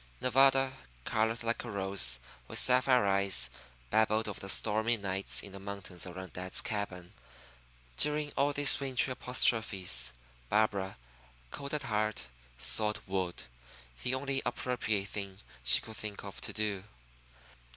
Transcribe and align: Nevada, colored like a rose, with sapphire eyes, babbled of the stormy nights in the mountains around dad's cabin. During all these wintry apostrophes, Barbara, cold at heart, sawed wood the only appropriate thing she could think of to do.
Nevada, 0.19 0.73
colored 1.05 1.43
like 1.43 1.63
a 1.63 1.69
rose, 1.69 2.19
with 2.47 2.57
sapphire 2.57 3.05
eyes, 3.05 3.51
babbled 3.91 4.27
of 4.27 4.39
the 4.39 4.49
stormy 4.49 4.97
nights 4.97 5.43
in 5.43 5.51
the 5.51 5.59
mountains 5.59 6.07
around 6.07 6.33
dad's 6.33 6.59
cabin. 6.59 7.13
During 7.97 8.31
all 8.35 8.51
these 8.51 8.79
wintry 8.79 9.11
apostrophes, 9.11 10.11
Barbara, 10.49 10.97
cold 11.51 11.75
at 11.75 11.83
heart, 11.83 12.29
sawed 12.57 12.99
wood 13.05 13.43
the 14.01 14.15
only 14.15 14.41
appropriate 14.43 15.07
thing 15.09 15.37
she 15.63 15.81
could 15.81 15.97
think 15.97 16.23
of 16.23 16.41
to 16.41 16.51
do. 16.51 16.83